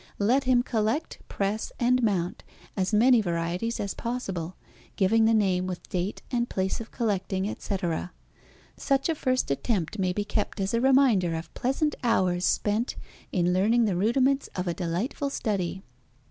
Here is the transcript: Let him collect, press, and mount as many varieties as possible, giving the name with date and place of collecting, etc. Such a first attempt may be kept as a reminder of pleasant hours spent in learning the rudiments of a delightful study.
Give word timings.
Let 0.17 0.45
him 0.45 0.63
collect, 0.63 1.19
press, 1.29 1.71
and 1.79 2.01
mount 2.01 2.43
as 2.75 2.91
many 2.91 3.21
varieties 3.21 3.79
as 3.79 3.93
possible, 3.93 4.55
giving 4.95 5.25
the 5.25 5.33
name 5.35 5.67
with 5.67 5.87
date 5.89 6.23
and 6.31 6.49
place 6.49 6.81
of 6.81 6.89
collecting, 6.89 7.47
etc. 7.47 8.11
Such 8.75 9.09
a 9.09 9.13
first 9.13 9.51
attempt 9.51 9.99
may 9.99 10.11
be 10.11 10.25
kept 10.25 10.59
as 10.59 10.73
a 10.73 10.81
reminder 10.81 11.35
of 11.35 11.53
pleasant 11.53 11.93
hours 12.03 12.45
spent 12.45 12.95
in 13.31 13.53
learning 13.53 13.85
the 13.85 13.95
rudiments 13.95 14.49
of 14.55 14.67
a 14.67 14.73
delightful 14.73 15.29
study. 15.29 15.83